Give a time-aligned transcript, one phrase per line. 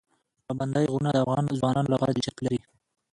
[0.45, 2.59] پابندی غرونه د افغان ځوانانو لپاره دلچسپي لري.